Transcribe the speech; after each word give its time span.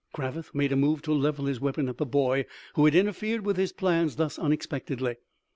Cravath 0.13 0.55
made 0.55 0.71
a 0.71 0.75
move 0.75 1.03
to 1.03 1.13
level 1.13 1.45
his 1.45 1.59
weapon 1.59 1.87
at 1.87 1.97
the 1.97 2.07
boy 2.07 2.47
who 2.73 2.85
had 2.85 2.95
interfered 2.95 3.45
with 3.45 3.57
his 3.57 3.71
plans 3.71 4.15
thus 4.15 4.39
unexpectedly. 4.39 5.17